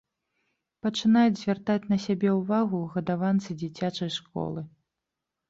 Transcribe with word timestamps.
Пачынаюць 0.85 1.39
звяртаць 1.41 1.83
на 1.91 1.97
сябе 2.07 2.33
ўвагу 2.39 2.81
гадаванцы 2.95 3.59
дзіцячай 3.61 4.09
школы. 4.19 4.67